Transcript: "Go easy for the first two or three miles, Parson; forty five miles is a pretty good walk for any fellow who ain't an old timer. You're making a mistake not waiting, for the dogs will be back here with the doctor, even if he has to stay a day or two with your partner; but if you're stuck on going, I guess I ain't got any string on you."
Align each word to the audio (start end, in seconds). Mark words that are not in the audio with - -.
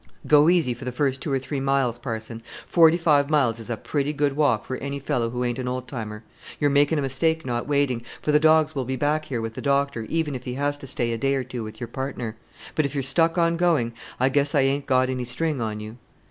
"Go 0.25 0.49
easy 0.49 0.73
for 0.73 0.83
the 0.83 0.91
first 0.91 1.21
two 1.21 1.31
or 1.31 1.37
three 1.37 1.59
miles, 1.59 1.99
Parson; 1.99 2.41
forty 2.65 2.97
five 2.97 3.29
miles 3.29 3.59
is 3.59 3.69
a 3.69 3.77
pretty 3.77 4.13
good 4.13 4.35
walk 4.35 4.65
for 4.65 4.77
any 4.77 4.97
fellow 4.97 5.29
who 5.29 5.43
ain't 5.43 5.59
an 5.59 5.67
old 5.67 5.87
timer. 5.87 6.23
You're 6.59 6.71
making 6.71 6.97
a 6.97 7.03
mistake 7.03 7.45
not 7.45 7.67
waiting, 7.67 8.01
for 8.19 8.31
the 8.31 8.39
dogs 8.39 8.73
will 8.73 8.83
be 8.83 8.95
back 8.95 9.25
here 9.25 9.41
with 9.41 9.53
the 9.53 9.61
doctor, 9.61 10.07
even 10.09 10.33
if 10.33 10.45
he 10.45 10.55
has 10.55 10.75
to 10.79 10.87
stay 10.87 11.11
a 11.13 11.19
day 11.19 11.35
or 11.35 11.43
two 11.43 11.63
with 11.63 11.79
your 11.79 11.87
partner; 11.87 12.35
but 12.73 12.83
if 12.83 12.95
you're 12.95 13.03
stuck 13.03 13.37
on 13.37 13.57
going, 13.57 13.93
I 14.19 14.29
guess 14.29 14.55
I 14.55 14.61
ain't 14.61 14.87
got 14.87 15.07
any 15.07 15.23
string 15.23 15.61
on 15.61 15.79
you." 15.79 15.97